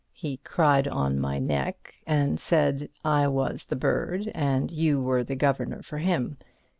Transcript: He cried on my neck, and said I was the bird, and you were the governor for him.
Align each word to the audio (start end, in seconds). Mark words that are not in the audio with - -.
He 0.15 0.37
cried 0.37 0.87
on 0.87 1.19
my 1.19 1.37
neck, 1.37 1.93
and 2.07 2.39
said 2.39 2.89
I 3.05 3.27
was 3.27 3.65
the 3.65 3.75
bird, 3.75 4.31
and 4.33 4.71
you 4.71 4.99
were 4.99 5.23
the 5.23 5.35
governor 5.35 5.83
for 5.83 5.99
him. 5.99 6.39